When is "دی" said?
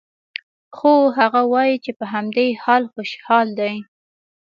3.59-3.73